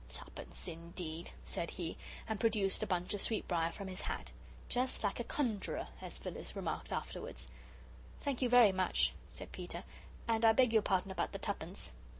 Twopence 0.09 0.67
indeed," 0.67 1.29
said 1.45 1.69
he, 1.69 1.95
and 2.27 2.39
produced 2.39 2.81
a 2.81 2.87
bunch 2.87 3.13
of 3.13 3.21
sweetbrier 3.21 3.71
from 3.71 3.87
his 3.87 4.01
hat, 4.01 4.31
"just 4.67 5.03
like 5.03 5.19
a 5.19 5.23
conjurer," 5.23 5.89
as 6.01 6.17
Phyllis 6.17 6.55
remarked 6.55 6.91
afterwards. 6.91 7.49
"Thank 8.19 8.41
you 8.41 8.49
very 8.49 8.71
much," 8.71 9.13
said 9.27 9.51
Peter, 9.51 9.83
"and 10.27 10.43
I 10.43 10.53
beg 10.53 10.73
your 10.73 10.81
pardon 10.81 11.11
about 11.11 11.33
the 11.33 11.37
twopence." 11.37 11.93